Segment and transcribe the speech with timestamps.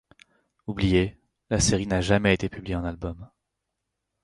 [0.65, 1.15] Oubliée,
[1.51, 3.29] la série n'a jamais été publiée en album.